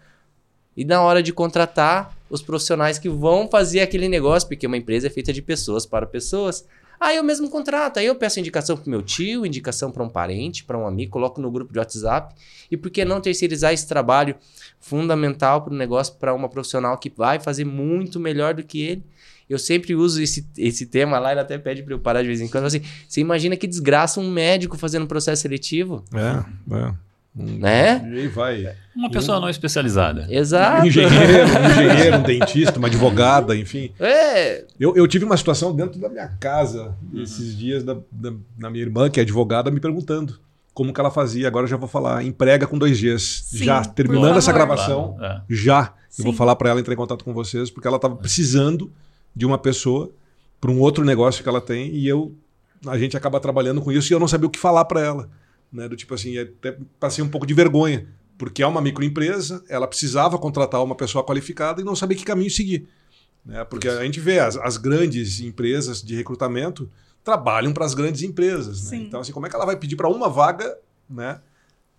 [0.76, 5.08] E na hora de contratar os profissionais que vão fazer aquele negócio, porque uma empresa
[5.08, 6.66] é feita de pessoas para pessoas.
[7.00, 10.64] Aí eu mesmo contrato, aí eu peço indicação pro meu tio, indicação para um parente,
[10.64, 12.36] para um amigo, coloco no grupo de WhatsApp.
[12.70, 14.36] E por que não terceirizar esse trabalho
[14.80, 19.04] fundamental para o negócio para uma profissional que vai fazer muito melhor do que ele?
[19.50, 22.42] Eu sempre uso esse, esse tema lá, ele até pede para eu parar de vez
[22.42, 22.66] em quando.
[22.66, 26.94] Assim, você imagina que desgraça um médico fazendo processo seletivo, É, é.
[27.40, 28.10] Um- né?
[28.14, 28.76] E aí vai.
[28.96, 30.26] Uma pessoa não especializada.
[30.28, 30.88] Um Exato.
[30.88, 33.92] engenheiro, um engenheiro, um dentista, uma advogada, enfim.
[34.00, 38.70] É, Eu, eu tive uma situação dentro da minha casa esses dias da, da, da
[38.72, 40.40] minha irmã, que é advogada, me perguntando
[40.74, 41.48] como que ela fazia.
[41.48, 42.24] Agora eu já vou falar.
[42.24, 43.44] Emprega com dois Gs.
[43.46, 45.42] Sim, já terminando essa gravação, Claro, é.
[45.48, 45.94] já.
[46.18, 46.38] Eu vou Sim.
[46.40, 48.92] falar para ela entrar em contato com vocês, porque ela estava precisando
[49.38, 50.12] de uma pessoa
[50.60, 52.36] para um outro negócio que ela tem e eu
[52.86, 55.30] a gente acaba trabalhando com isso e eu não sabia o que falar para ela,
[55.72, 55.88] né?
[55.88, 60.38] Do tipo assim, até passei um pouco de vergonha Porque é uma microempresa, ela precisava
[60.38, 62.88] contratar uma pessoa qualificada e não sabia que caminho seguir.
[63.46, 63.64] Né?
[63.66, 66.90] Porque a gente vê as, as grandes empresas de recrutamento
[67.24, 68.90] trabalham para as grandes empresas.
[68.92, 68.98] Né?
[68.98, 70.78] Então, assim, como é que ela vai pedir para uma vaga
[71.10, 71.40] né,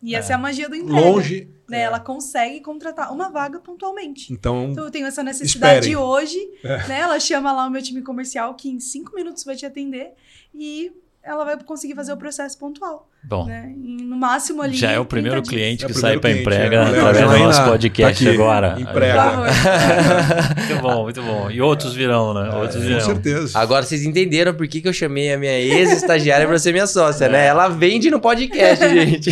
[0.03, 1.01] E essa é, a magia do emprego.
[1.01, 1.49] longe?
[1.69, 1.79] Né?
[1.79, 1.83] É.
[1.83, 4.33] Ela consegue contratar uma vaga pontualmente.
[4.33, 5.97] Então, Então eu tenho essa necessidade Esperem.
[5.97, 6.87] hoje, É.
[6.89, 7.01] né?
[7.01, 10.13] Ela chama lá o meu time comercial que em cinco minutos vai te atender
[10.55, 10.93] e
[11.29, 13.73] ela vai conseguir fazer o processo pontual, Bom, né?
[13.77, 14.75] No máximo ali.
[14.77, 16.91] já é o 30 primeiro cliente É que sai primeiro para emprega é.
[16.91, 18.77] Léo através do nosso tá podcast aqui, agora.
[18.81, 19.23] emprega.
[19.23, 19.47] Favor.
[20.57, 21.51] muito bom, muito bom.
[21.51, 22.51] E outros virão, né?
[22.57, 23.01] Outros com virão.
[23.01, 23.59] certeza.
[23.59, 27.29] Agora vocês entenderam por que, que eu chamei a minha ex-estagiária pra ser minha sócia,
[27.29, 27.47] né?
[27.47, 29.31] Ela vende no podcast, gente.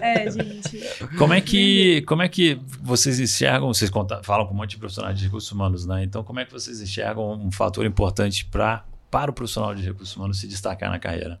[0.00, 0.84] É, gente.
[1.16, 4.78] Como é que, como é que vocês enxergam, vocês conta- falam com um monte de
[4.78, 6.02] profissionais de recursos humanos, né?
[6.04, 8.84] Então, como é que vocês enxergam um fator importante pra,
[9.14, 11.40] para o profissional de recursos humanos se destacar na carreira?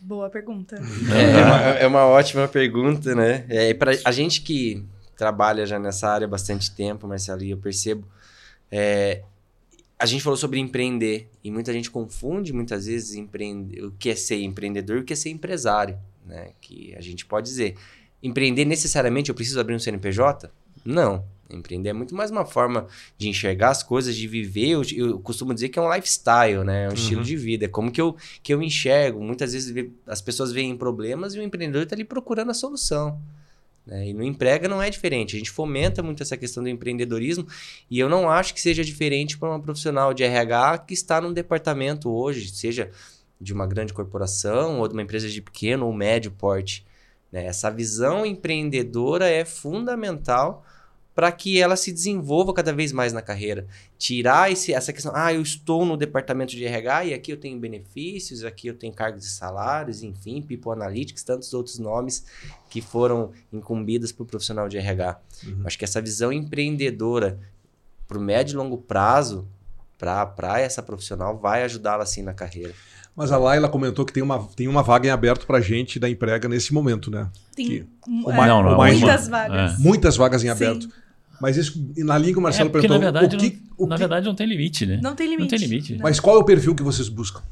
[0.00, 0.76] Boa pergunta.
[0.76, 3.44] É, uma, é uma ótima pergunta, né?
[3.50, 4.82] É, pra, a gente que
[5.18, 8.08] trabalha já nessa área há bastante tempo, Marcelo, e eu percebo,
[8.72, 9.22] é,
[9.98, 14.16] a gente falou sobre empreender e muita gente confunde muitas vezes empreender, o que é
[14.16, 16.52] ser empreendedor e o que é ser empresário, né?
[16.58, 17.76] Que a gente pode dizer,
[18.22, 20.50] empreender necessariamente eu preciso abrir um CNPJ?
[20.82, 21.22] Não.
[21.50, 22.86] Empreender é muito mais uma forma
[23.18, 24.70] de enxergar as coisas, de viver.
[24.70, 26.84] Eu, eu costumo dizer que é um lifestyle, né?
[26.84, 27.66] É um estilo de vida.
[27.66, 29.22] É como que eu, que eu enxergo.
[29.22, 29.74] Muitas vezes
[30.06, 33.20] as pessoas veem problemas e o empreendedor está ali procurando a solução.
[33.86, 34.08] né?
[34.08, 35.36] E no emprega não é diferente.
[35.36, 37.46] A gente fomenta muito essa questão do empreendedorismo
[37.90, 41.32] e eu não acho que seja diferente para uma profissional de RH que está num
[41.32, 42.90] departamento hoje, seja
[43.40, 46.86] de uma grande corporação ou de uma empresa de pequeno ou médio porte.
[47.30, 47.44] né?
[47.44, 50.64] Essa visão empreendedora é fundamental
[51.14, 53.66] para que ela se desenvolva cada vez mais na carreira.
[53.96, 57.58] Tirar esse, essa questão, ah, eu estou no departamento de RH e aqui eu tenho
[57.58, 62.24] benefícios, aqui eu tenho cargos e salários, enfim, People Analytics, tantos outros nomes
[62.68, 65.20] que foram incumbidos para o profissional de RH.
[65.64, 67.38] Acho que essa visão empreendedora
[68.08, 69.46] para o médio e longo prazo,
[69.98, 72.74] para essa profissional, vai ajudá-la assim na carreira.
[73.16, 76.10] Mas a Laila comentou que tem uma, tem uma vaga em aberto pra gente da
[76.10, 77.30] emprega nesse momento, né?
[77.54, 79.74] Tem Que- um- o é, Não, não, o mais- muitas uma- vagas.
[79.74, 79.78] é.
[79.78, 80.52] Muitas vagas em Sim.
[81.44, 83.86] Mas isso, na linha que o Marcelo É, porque perguntou, na verdade, o que, não,
[83.86, 84.98] o na que- verdade não tem limite, né?
[85.02, 85.42] Não tem limite.
[85.52, 85.98] Não tem limite.
[86.02, 87.42] mas qual é o perfil que vocês buscam?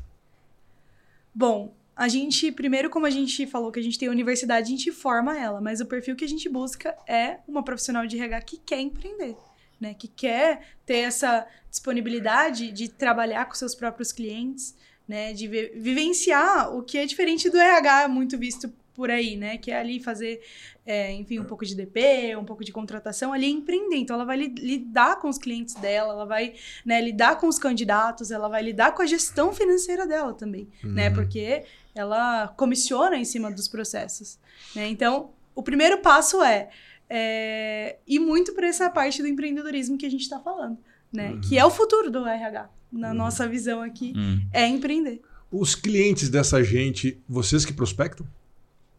[1.34, 4.70] Bom, a gente, primeiro, como a gente falou que a gente tem a universidade, a
[4.70, 8.40] gente forma ela, mas o perfil que a gente busca é uma profissional de RH
[8.42, 9.36] que quer empreender,
[9.80, 9.94] né?
[9.94, 14.74] Que quer ter essa disponibilidade de trabalhar com seus próprios clientes,
[15.08, 15.32] né?
[15.32, 19.56] De vi- vivenciar o que é diferente do RH muito visto por aí, né?
[19.58, 20.40] Que é ali fazer,
[20.84, 23.96] é, enfim, um pouco de DP, um pouco de contratação, ali empreender.
[23.96, 27.58] Então, ela vai li- lidar com os clientes dela, ela vai né, lidar com os
[27.58, 31.08] candidatos, ela vai lidar com a gestão financeira dela também, né?
[31.10, 34.38] Porque ela comissiona em cima dos processos,
[34.76, 34.88] né?
[34.88, 36.68] Então, o primeiro passo é,
[37.08, 40.78] é ir muito para essa parte do empreendedorismo que a gente está falando,
[41.12, 41.38] né?
[41.48, 44.40] Que é o futuro do RH, na nossa visão aqui, Hum.
[44.52, 45.20] é empreender.
[45.50, 48.26] Os clientes dessa gente, vocês que prospectam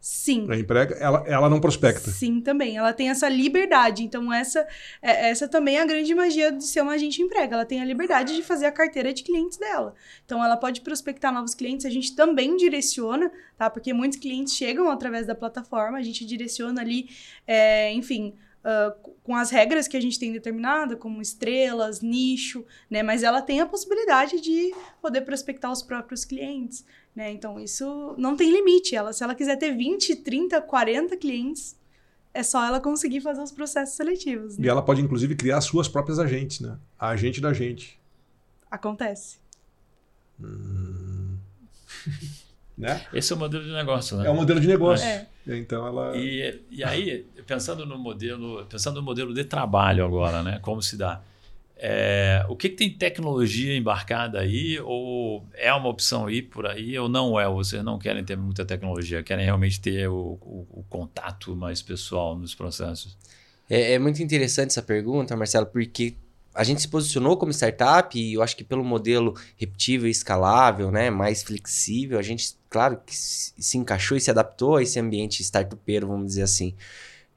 [0.06, 0.44] Sim.
[0.44, 2.10] para emprega, ela, ela não prospecta.
[2.10, 2.76] Sim, também.
[2.76, 4.04] Ela tem essa liberdade.
[4.04, 4.68] Então, essa,
[5.00, 7.54] é- essa também é a grande magia de ser uma agente emprega.
[7.54, 9.94] Ela tem a liberdade de fazer a carteira de clientes dela.
[10.26, 11.86] Então, ela pode prospectar novos clientes.
[11.86, 13.70] A gente também direciona, tá?
[13.70, 15.96] Porque muitos clientes chegam através da plataforma.
[15.96, 17.08] A gente direciona ali,
[17.46, 18.34] é, enfim.
[18.62, 23.02] ah, com as regras que a gente tem determinada, como estrelas, nicho, né?
[23.02, 26.84] Mas ela tem a possibilidade de poder prospectar os próprios clientes,
[27.14, 27.30] né?
[27.32, 28.96] Então, isso não tem limite.
[28.96, 31.76] Ela, se ela quiser ter 20, 30, 40 clientes,
[32.32, 34.56] é só ela conseguir fazer os processos seletivos.
[34.58, 34.68] E Né?
[34.68, 36.76] ela pode, inclusive, criar suas próprias agentes, né?
[36.98, 37.98] A agente da gente.
[38.70, 39.38] Acontece.
[42.76, 43.06] Né?
[43.12, 44.26] Esse é o modelo de negócio, né?
[44.26, 45.06] É um modelo de negócio.
[45.06, 45.28] É.
[45.46, 46.16] Então ela.
[46.16, 50.58] E, e aí, pensando no modelo, pensando no modelo de trabalho agora, né?
[50.60, 51.22] Como se dá?
[51.76, 54.78] É, o que, que tem tecnologia embarcada aí?
[54.80, 57.48] Ou é uma opção ir por aí ou não é?
[57.48, 62.38] Vocês não querem ter muita tecnologia, querem realmente ter o, o- o contato mais pessoal
[62.38, 63.16] nos processos?
[63.68, 66.14] É, é muito interessante essa pergunta, Marcelo, porque
[66.54, 70.90] a gente se posicionou como startup e eu acho que pelo modelo repetível e escalável,
[70.92, 75.42] né, mais flexível, a gente, claro, que se encaixou e se adaptou a esse ambiente
[75.42, 76.74] startupeiro, vamos dizer assim.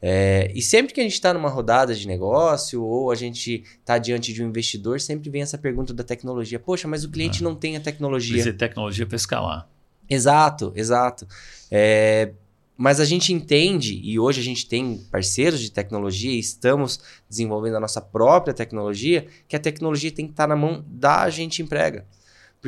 [0.02, 3.98] É, e sempre que a gente está numa rodada de negócio ou a gente está
[3.98, 6.60] diante de um investidor, sempre vem essa pergunta da tecnologia.
[6.60, 8.34] Poxa, mas o cliente não tem a tecnologia.
[8.34, 9.68] Precisa ter tecnologia para escalar.
[10.10, 11.28] Exato, exato.
[11.72, 12.32] É,
[12.78, 17.78] mas a gente entende, e hoje a gente tem parceiros de tecnologia e estamos desenvolvendo
[17.78, 22.06] a nossa própria tecnologia, que a tecnologia tem que estar na mão da gente emprega.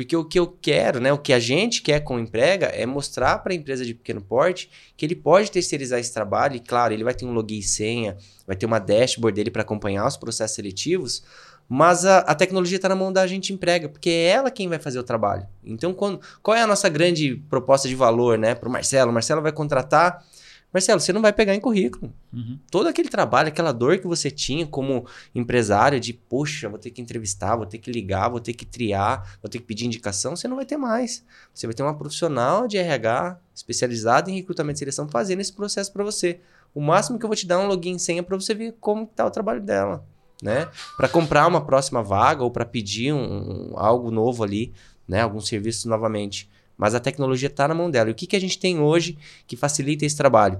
[0.00, 2.86] Porque o que eu quero, né, o que a gente quer com o emprega é
[2.86, 6.94] mostrar para a empresa de pequeno porte que ele pode terceirizar esse trabalho e claro,
[6.94, 10.16] ele vai ter um login e senha, vai ter uma dashboard dele para acompanhar os
[10.16, 11.22] processos seletivos,
[11.68, 14.78] mas a, a tecnologia está na mão da gente emprega, porque é ela quem vai
[14.78, 15.46] fazer o trabalho.
[15.62, 19.10] Então, quando, qual é a nossa grande proposta de valor, né, para o Marcelo?
[19.10, 20.24] O Marcelo vai contratar
[20.72, 22.12] Marcelo, você não vai pegar em currículo.
[22.32, 22.58] Uhum.
[22.70, 25.04] Todo aquele trabalho, aquela dor que você tinha como
[25.34, 29.38] empresário de, poxa, vou ter que entrevistar, vou ter que ligar, vou ter que triar,
[29.42, 31.24] vou ter que pedir indicação, você não vai ter mais.
[31.52, 35.92] Você vai ter uma profissional de RH especializada em recrutamento e seleção fazendo esse processo
[35.92, 36.40] para você.
[36.72, 38.76] O máximo que eu vou te dar é um login e senha para você ver
[38.80, 40.04] como está o trabalho dela,
[40.40, 40.68] né?
[40.96, 44.72] Para comprar uma próxima vaga ou para pedir um, um, algo novo ali,
[45.06, 45.22] né?
[45.22, 46.48] Algum serviço novamente.
[46.80, 48.08] Mas a tecnologia está na mão dela.
[48.08, 50.58] E o que, que a gente tem hoje que facilita esse trabalho?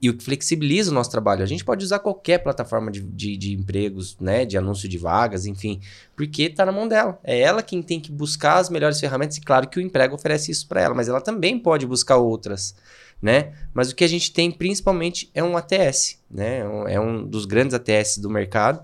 [0.00, 1.42] E o que flexibiliza o nosso trabalho.
[1.42, 4.44] A gente pode usar qualquer plataforma de, de, de empregos, né?
[4.46, 5.80] De anúncio de vagas, enfim.
[6.14, 7.18] Porque está na mão dela.
[7.24, 9.36] É ela quem tem que buscar as melhores ferramentas.
[9.36, 10.94] E claro que o emprego oferece isso para ela.
[10.94, 12.76] Mas ela também pode buscar outras.
[13.20, 13.52] Né?
[13.74, 16.60] Mas o que a gente tem principalmente é um ATS, né?
[16.88, 18.82] É um dos grandes ATS do mercado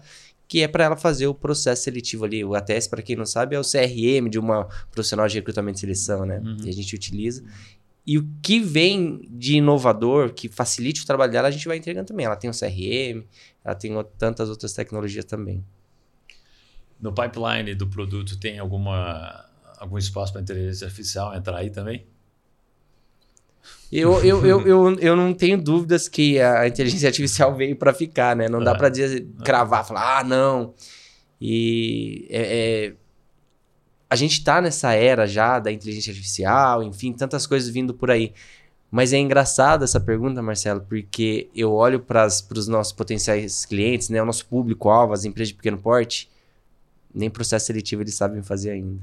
[0.49, 2.45] que é para ela fazer o processo seletivo ali.
[2.45, 5.81] O ATS, para quem não sabe, é o CRM de uma profissional de recrutamento e
[5.81, 6.39] seleção, né?
[6.39, 6.59] Uhum.
[6.65, 7.45] E a gente utiliza.
[8.07, 12.07] E o que vem de inovador, que facilite o trabalho dela, a gente vai entregando
[12.07, 12.25] também.
[12.25, 13.25] Ela tem o CRM,
[13.65, 15.65] ela tem tantas outras tecnologias também.
[17.01, 19.45] No pipeline do produto tem alguma
[19.79, 22.07] algum espaço para inteligência artificial entrar aí também?
[23.93, 28.35] Eu, eu, eu, eu, eu não tenho dúvidas que a inteligência artificial veio para ficar,
[28.35, 28.49] né?
[28.49, 28.77] Não dá É.
[28.77, 30.75] para dizer, cravar, falar, ah, não.
[31.41, 32.95] E é, é,
[34.09, 38.33] a gente tá nessa era já da inteligência artificial, enfim, tantas coisas vindo por aí.
[38.91, 44.23] Mas é engraçado essa pergunta, Marcelo, porque eu olho para os nossos potenciais clientes, né?
[44.23, 46.31] O nosso público-alvo, as empresas de pequeno porte,
[47.13, 49.03] nem processo seletivo eles sabem fazer ainda,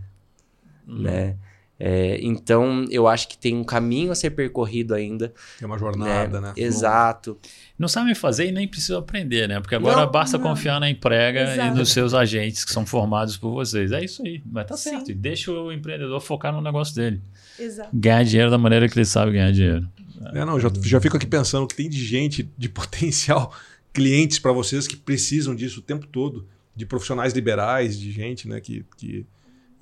[0.88, 1.36] né?
[1.80, 5.34] É, então, eu acho que tem um caminho a ser percorrido ainda.
[5.62, 6.54] É uma jornada, né?
[6.56, 7.38] Exato.
[7.78, 9.60] Não sabem fazer e nem precisam aprender, né?
[9.60, 10.46] Porque agora Não, basta não.
[10.46, 11.76] confiar na emprega e Exato.
[11.76, 13.92] nos seus agentes que são formados por vocês.
[13.92, 14.42] É isso aí.
[14.46, 14.92] Mas tá Sim.
[14.92, 15.12] certo.
[15.12, 17.22] E deixa o empreendedor focar no negócio dele.
[17.60, 17.90] Exato.
[17.92, 19.88] Ganhar dinheiro da maneira que ele sabe ganhar dinheiro.
[20.34, 23.52] É, não, já, já fico aqui pensando que tem de gente, de potencial
[23.92, 28.60] clientes para vocês que precisam disso o tempo todo, de profissionais liberais, de gente, né,
[28.60, 29.26] que, que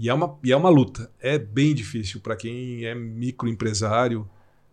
[0.01, 4.27] e é uma e é uma luta, é bem difícil para quem é microempresário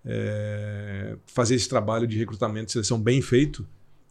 [0.05, 3.67] é, fazer esse trabalho de recrutamento e seleção bem feito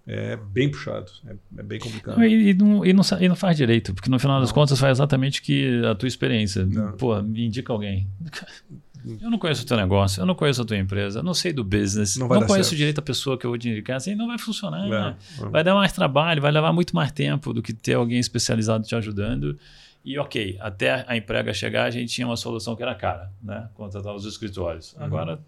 [0.10, 2.15] é bem puxado, é, é bem complicado.
[2.15, 4.80] Não, E, e não, e, não, e não faz direito, porque no final das contas
[4.80, 6.65] faz exatamente que a tua experiência.
[6.65, 6.93] Não.
[6.93, 8.08] Pô, me indica alguém.
[9.21, 11.53] Eu não conheço o teu negócio, eu não conheço a tua empresa, eu não sei
[11.53, 12.75] do business, Não não, conheço certo.
[12.75, 14.86] direito a pessoa que eu vou te indicar, assim não vai funcionar.
[14.86, 15.15] É, né?
[15.49, 18.95] Vai dar mais trabalho, vai levar muito mais tempo do que ter alguém especializado te
[18.95, 19.58] ajudando.
[20.07, 23.69] E ok, até a emprega chegar, a gente tinha uma solução que era cara, né?
[23.73, 24.93] Contratar os escritórios.
[24.93, 25.03] Uhum.
[25.03, 25.45] Agora,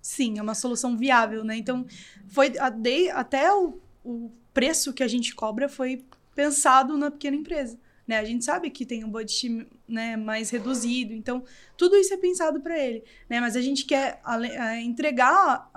[0.00, 1.54] Sim, é uma solução viável, né?
[1.54, 1.84] Então,
[2.28, 6.02] foi até o, o preço que a gente cobra foi
[6.34, 7.78] pensado na pequena empresa.
[8.06, 8.16] Né?
[8.16, 11.42] A gente sabe que tem um budget né, mais reduzido, então
[11.76, 13.04] tudo isso é pensado para ele.
[13.28, 13.40] Né?
[13.40, 15.70] Mas a gente quer eh, entregar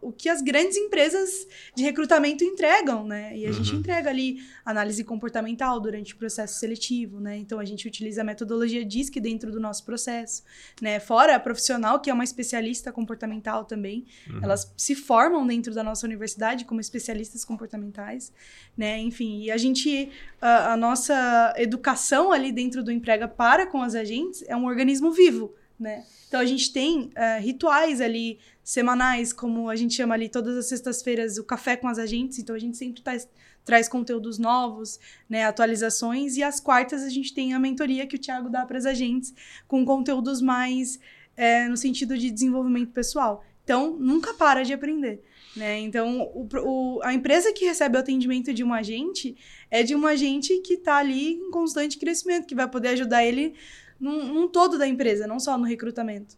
[0.00, 3.36] o que as grandes empresas de recrutamento entregam, né?
[3.36, 3.80] E a gente Uhum.
[3.80, 7.36] entrega ali análise comportamental durante o processo seletivo, né?
[7.36, 10.42] Então a gente utiliza a metodologia DISC dentro do nosso processo,
[10.80, 11.00] né?
[11.00, 14.06] Fora a profissional, que é uma especialista comportamental também,
[14.42, 18.32] elas se formam dentro da nossa universidade como especialistas comportamentais,
[18.76, 18.98] né?
[18.98, 20.10] Enfim, e a gente,
[20.40, 25.10] a, a nossa educação ali dentro do emprega para com as agentes é um organismo
[25.10, 26.04] vivo, né?
[26.28, 30.66] Então a gente tem eh, rituais ali semanais, como a gente chama ali todas as
[30.66, 33.28] sextas-feiras o café com as agentes, então a gente sempre traz,
[33.64, 38.18] traz conteúdos novos, né, atualizações, e às quartas a gente tem a mentoria que o
[38.18, 39.34] Thiago dá para as agentes
[39.66, 41.00] com conteúdos mais
[41.36, 43.44] eh, no sentido de desenvolvimento pessoal.
[43.64, 45.22] Então, nunca para de aprender.
[45.56, 45.80] Né?
[45.80, 49.36] Então, o, o- a empresa que recebe o atendimento de um agente
[49.70, 53.54] é de um agente que está ali em constante crescimento, que vai poder ajudar ele
[54.00, 56.36] num, num todo da empresa, não só no recrutamento.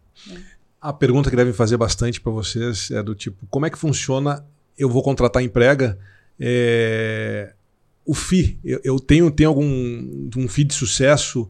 [0.80, 4.44] A pergunta que devem fazer bastante para vocês é do tipo: como é que funciona?
[4.76, 5.98] Eu vou contratar emprega.
[6.38, 7.54] é,
[8.04, 9.64] o FII, eu, eu tenho, tenho algum
[10.36, 11.48] um FII de sucesso?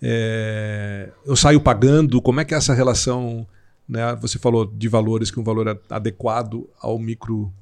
[0.00, 2.20] é, eu saio pagando?
[2.20, 3.46] Como é que é essa relação?
[3.88, 4.14] Né?
[4.20, 7.52] Você falou de valores, que um valor é adequado ao micro,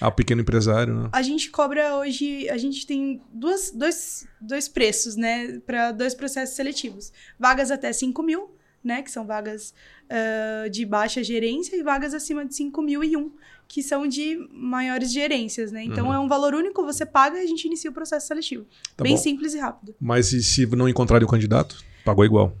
[0.00, 0.94] ao pequeno empresário.
[0.94, 1.08] Né?
[1.12, 6.56] A gente cobra hoje, a gente tem duas, dois, dois preços, né, para dois processos
[6.56, 7.12] seletivos.
[7.38, 8.50] Vagas até 5 mil,
[8.82, 9.74] né, que são vagas
[10.08, 13.30] ah, de baixa gerência, e vagas acima de 5 mil e um,
[13.68, 15.82] que são de maiores gerências, né.
[15.84, 16.14] Então, Uhum.
[16.14, 18.64] é um valor único, você paga e a gente inicia o processo seletivo.
[18.96, 19.20] Tá Bem bom.
[19.22, 19.94] simples e rápido.
[20.00, 21.82] Mas e se não encontrarem o candidato?
[22.04, 22.56] Pagou igual.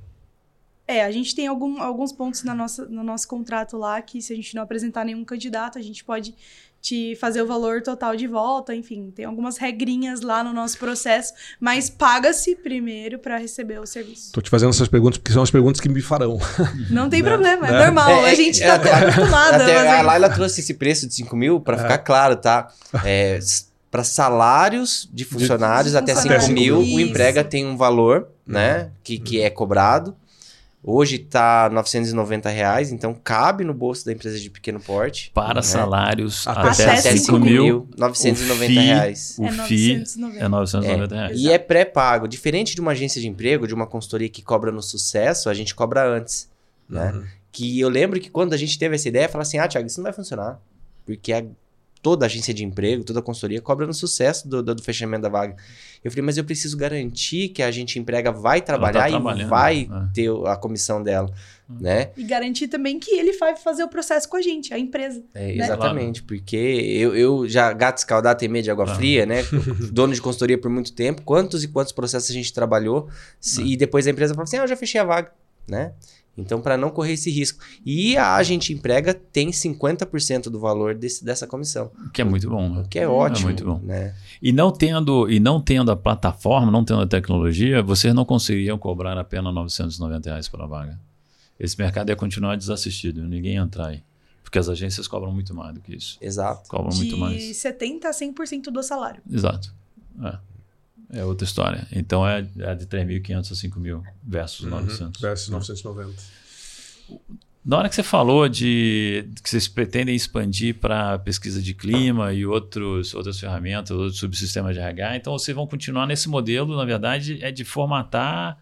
[0.88, 4.32] É, a gente tem algum- alguns pontos na nossa, no nosso contrato lá que se
[4.32, 6.34] a gente não apresentar nenhum candidato, a gente pode
[6.80, 11.32] te fazer o valor total de volta, enfim, tem algumas regrinhas lá no nosso processo,
[11.58, 14.30] mas paga-se primeiro para receber o serviço.
[14.32, 16.38] Tô te fazendo essas perguntas porque são as perguntas que me farão.
[16.88, 17.28] Não tem Né?
[17.28, 17.84] problema, é, É.
[17.86, 20.74] normal, É, a é, gente é, tá acostumada Até a a fazer Laila trouxe esse
[20.74, 22.72] preço de 5 mil para ficar claro, tá?
[23.04, 23.40] É,
[23.90, 27.00] para salários de funcionários de até 5 funcionários, mil, o isso.
[27.00, 28.90] emprega tem um valor, né?
[29.02, 30.14] Que, que é cobrado.
[30.88, 35.32] Hoje tá 990 reais, então cabe no bolso da empresa de pequeno porte.
[35.34, 35.62] Para né?
[35.62, 39.36] salários Até até, Até 5 cinco mil, 990 o FII reais.
[39.36, 40.38] o É FII 990.
[40.44, 41.38] é 990 reais.
[41.40, 42.28] E é pré-pago.
[42.28, 45.74] Diferente de uma agência de emprego, de uma consultoria que cobra no sucesso, a gente
[45.74, 46.48] cobra antes,
[46.88, 47.10] né?
[47.12, 47.24] Uhum.
[47.50, 49.98] Que eu lembro que quando a gente teve essa ideia, falou assim: ah, Thiago, isso
[49.98, 50.60] não vai funcionar.
[51.04, 51.42] Porque a-
[52.06, 55.56] toda agência de emprego, toda consultoria cobra no sucesso do, do, do fechamento da vaga.
[56.04, 59.86] Eu falei, mas eu preciso garantir que a gente emprega vai trabalhar e trabalhando, vai
[59.90, 60.08] né?
[60.14, 61.28] ter a comissão dela,
[61.68, 62.10] né?
[62.16, 65.20] E garantir também que ele vai fazer o processo com a gente, a empresa.
[65.34, 65.64] É, Né?
[65.64, 68.94] exatamente, porque eu, eu já, gato escaldado tem medo de água Ah.
[68.94, 69.38] fria, né?
[69.90, 73.08] Dono de consultoria por muito tempo, quantos e quantos processos a gente trabalhou,
[73.40, 75.32] se- e depois a empresa fala assim, ah, eu já fechei a vaga,
[75.66, 75.90] né?
[76.38, 77.64] Então, para não correr esse risco.
[77.84, 82.68] E a agente emprega tem 50% do valor desse, dessa comissão, Que é muito bom.
[82.68, 82.80] né?
[82.82, 83.80] o que é ótimo, muito bom.
[83.82, 84.14] né?
[84.42, 88.76] E não tendo e não tendo a plataforma, não tendo a tecnologia, vocês não conseguiriam
[88.76, 91.00] cobrar apenas 990 reais pela vaga.
[91.58, 94.02] Esse mercado ia continuar desassistido, ninguém ia entrar aí.
[94.42, 96.18] Porque as agências cobram muito mais do que isso.
[96.20, 96.68] Exato.
[96.68, 97.42] Cobram De muito mais.
[97.42, 99.20] 70% a 100% do salário.
[99.30, 99.74] Exato.
[100.22, 100.36] É.
[101.12, 101.86] É outra história.
[101.92, 105.20] Então é, é de 3.500 a 5.000 versus 900.
[105.20, 106.14] Versus 990.
[107.64, 112.46] Na hora que você falou de que vocês pretendem expandir para pesquisa de clima e
[112.46, 117.42] outros, outras ferramentas, outros subsistemas de RH, então vocês vão continuar nesse modelo, na verdade,
[117.42, 118.56] é de formatar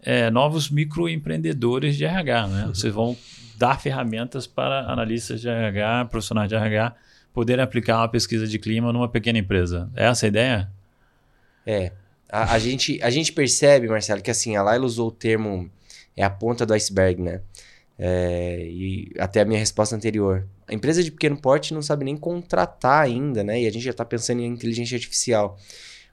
[0.00, 2.46] é, novos microempreendedores de RH.
[2.46, 2.66] Né?
[2.72, 3.16] Vocês vão
[3.58, 6.94] dar ferramentas para analistas de RH, profissionais de RH,
[7.32, 9.90] poderem aplicar uma pesquisa de clima numa pequena empresa.
[9.96, 10.70] É essa a ideia?
[11.66, 11.92] É.
[12.28, 15.70] A, a gente, a gente percebe, Marcelo, que assim, a Laila usou o termo
[16.16, 17.40] é a ponta do iceberg, né?
[17.98, 20.46] É, e até a minha resposta anterior.
[20.68, 23.60] A empresa de pequeno porte não sabe nem contratar ainda, né?
[23.62, 25.58] E a gente já está pensando em inteligência artificial.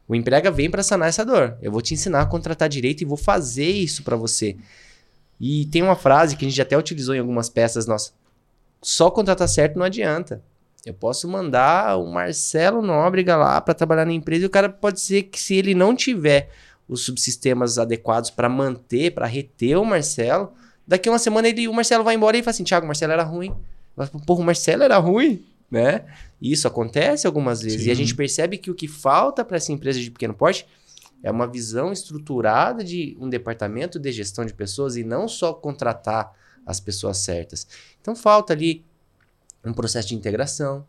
[0.08, 1.58] O emprega vem para sanar essa dor.
[1.62, 4.58] Eu vou te ensinar a contratar direito e vou fazer isso para você.
[5.40, 8.14] E tem uma frase que a gente até utilizou em algumas peças nossas.
[8.82, 10.44] Só contratar certo não adianta.
[10.86, 15.00] Eu posso mandar o Marcelo Nóbrega lá para trabalhar na empresa e o cara pode
[15.00, 16.50] ser que se ele não tiver
[16.88, 20.52] os subsistemas adequados para manter, para reter o Marcelo,
[20.86, 23.14] daqui a uma semana ele, o Marcelo vai embora e fala assim: Thiago, o Marcelo
[23.14, 23.56] era ruim.
[24.26, 26.04] Porra, o Marcelo era ruim, né?
[26.42, 27.86] Isso acontece algumas vezes.
[27.86, 28.02] E a Sim.
[28.02, 30.68] gente percebe que o que falta para essa empresa de pequeno porte
[31.24, 36.34] é uma visão estruturada de um departamento de gestão de pessoas e não só contratar
[36.66, 37.66] as pessoas certas.
[38.02, 38.84] Então falta ali
[39.64, 40.86] um processo de integração.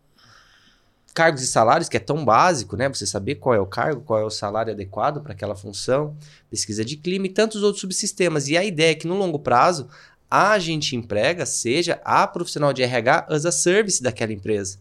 [1.12, 2.88] Cargos e salários, que é tão básico, né?
[2.88, 6.16] Você saber qual é o cargo, qual é o salário adequado para aquela função,
[6.50, 8.48] pesquisa de clima e tantos outros subsistemas.
[8.48, 9.88] E a ideia é que no longo prazo
[10.28, 14.78] a agente emprega seja a profissional de RH as a service daquela empresa.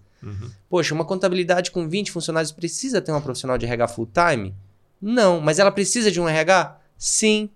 [0.69, 4.55] Poxa, uma contabilidade com 20 funcionários precisa ter uma profissional de RH full time?
[5.01, 6.79] Não, mas ela precisa de um RH?
[6.97, 7.49] Sim.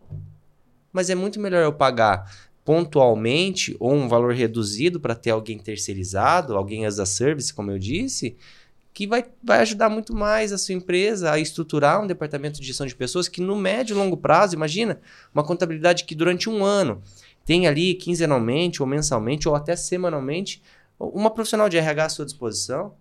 [0.91, 2.29] Mas é muito melhor eu pagar
[2.67, 7.79] pontualmente ou um valor reduzido para ter alguém terceirizado, alguém as a service, como eu
[7.79, 8.35] disse,
[8.93, 12.85] que vai, vai ajudar muito mais a sua empresa a estruturar um departamento de gestão
[12.85, 14.99] de pessoas que no médio e longo prazo, imagina,
[15.33, 17.01] uma contabilidade que durante um ano
[17.45, 20.61] tem ali quinzenalmente ou mensalmente ou até semanalmente
[20.99, 22.95] uma profissional de RH à sua disposição,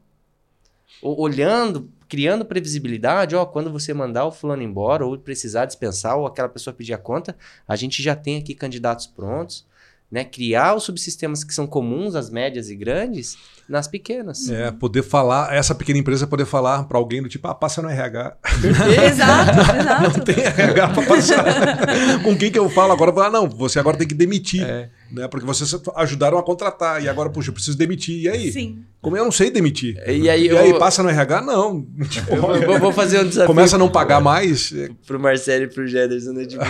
[1.02, 6.48] olhando, criando previsibilidade, ó, quando você mandar o fulano embora ou precisar dispensar ou aquela
[6.48, 9.66] pessoa pedir a conta, a gente já tem aqui candidatos prontos,
[10.10, 10.24] né?
[10.24, 13.36] Criar os subsistemas que são comuns às médias e grandes
[13.68, 14.48] nas pequenas.
[14.48, 17.88] É, poder falar, essa pequena empresa poder falar para alguém do tipo, ah, passa no
[17.88, 18.36] RH.
[19.10, 20.02] exato, exato.
[20.02, 22.22] Não tem RH para passar.
[22.22, 23.12] Com quem que eu falo agora?
[23.26, 24.62] Ah, não, você agora tem que demitir.
[24.62, 24.88] É.
[25.10, 25.26] Né?
[25.26, 27.02] Porque vocês ajudaram a contratar.
[27.02, 28.22] E agora, puxa, eu preciso demitir.
[28.22, 28.52] E aí?
[28.52, 28.84] Sim.
[29.00, 29.96] Como eu não sei demitir.
[30.06, 31.40] E aí, E eu, aí, passa no RH?
[31.42, 31.84] Não.
[32.08, 34.72] Tipo, eu vou- fazer um desafio começa a não pagar mais.
[34.72, 36.44] é, pro Marcelo e pro Jederson, né?
[36.44, 36.64] Tipo,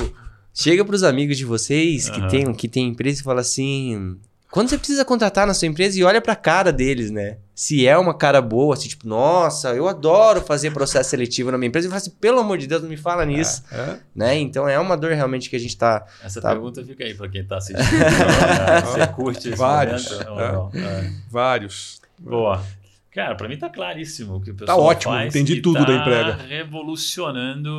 [0.57, 2.29] chega pros amigos de vocês que Aham.
[2.29, 4.17] tem, que tem empresa e fala assim:
[4.51, 7.37] quando você precisa contratar na sua empresa e olha pra cara deles, né?
[7.55, 11.69] Se é uma cara boa, assim, tipo, nossa, eu adoro fazer processo seletivo na minha
[11.69, 13.97] empresa, e fala assim, pelo amor de Deus, não me fala nisso, É.
[14.15, 14.35] né?
[14.37, 16.05] Então é uma dor realmente que a gente tá.
[16.23, 16.51] Essa Tá.
[16.51, 17.87] pergunta fica aí para quem está assistindo.
[18.87, 20.11] Você curte esse Vários.
[20.11, 20.29] momento?
[20.31, 20.71] ou não?
[20.75, 21.13] É.
[21.31, 22.01] Vários.
[22.19, 22.63] Boa.
[23.17, 25.85] Cara, pra mim tá claríssimo o que o Tá pessoal ótimo, faz entendi tudo tá
[25.87, 26.35] da emprega.
[26.47, 27.73] revolucionando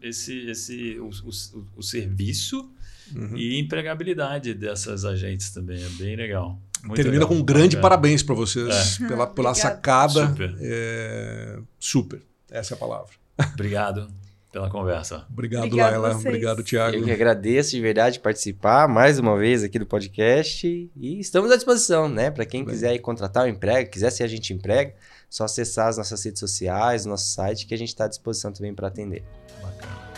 [0.00, 2.70] esse, esse, o, o, o serviço
[3.16, 3.38] Uhum.
[3.38, 5.82] e empregabilidade dessas agentes também.
[5.82, 6.60] É bem legal.
[6.84, 7.28] Muito Termina legal.
[7.28, 7.82] com um grande Bacana.
[7.82, 9.54] parabéns para vocês pela, pela Obrigada.
[9.54, 10.26] sacada.
[10.28, 10.54] Super.
[10.60, 12.20] É, super.
[12.50, 13.10] Essa é a palavra.
[13.54, 14.08] Obrigado
[14.52, 15.26] pela conversa.
[15.30, 16.14] Obrigado, Obrigada a Laila.
[16.14, 16.26] vocês.
[16.26, 16.96] Obrigado, Thiago.
[16.96, 21.56] Eu que agradeço de verdade participar mais uma vez aqui do podcast e estamos à
[21.56, 22.30] disposição, né?
[22.30, 22.74] Para quem Bem.
[22.74, 24.94] quiser ir contratar o emprego, quiser ser agente emprega,
[25.28, 28.74] só acessar as nossas redes sociais, nosso site que a gente está à disposição também
[28.74, 29.22] para atender.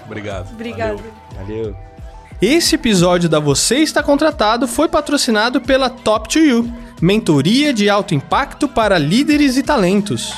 [0.07, 0.53] Obrigado.
[0.53, 0.99] Obrigada.
[1.35, 1.77] Valeu.
[2.41, 6.73] Esse episódio da Você Está Contratado foi patrocinado pela Top 2 You,
[7.03, 10.33] mentoria de alto impacto para líderes e talentos.